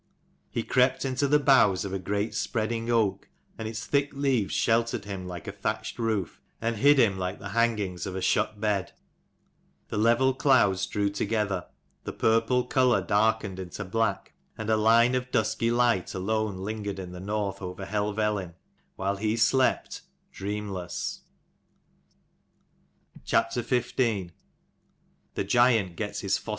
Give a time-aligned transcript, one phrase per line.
[0.49, 5.05] He crept into the boughs of a great spreading oak, and its thick leaves sheltered
[5.05, 8.93] him like a thatched roof and hid him like the hangings of a shut bed.
[9.89, 11.67] The level clouds drew together;
[12.03, 17.11] the purple colour darkened into black; and a line of dusky light alone lingered in
[17.11, 18.55] the North over Helvellyn,
[18.95, 21.21] while he slept, dreamless.